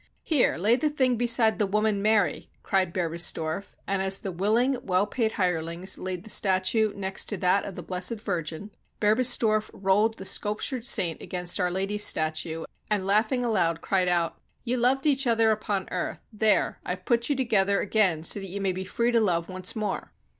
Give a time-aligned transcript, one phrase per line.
[0.23, 0.57] "Here!
[0.57, 5.33] lay the thing beside the woman Mary," cried Berbistorf; and as the wilHng, well paid
[5.33, 10.87] hirelings laid the statue next to that of the blessed Virgin, Berbistorf rolled the sculptured
[10.87, 15.87] saint against Our Lady's statue, and laughing aloud, cried out:— "Ye loved each other upon
[15.91, 19.49] earth; there, I've put you together again so that ye may be free to love
[19.49, 20.13] once more!"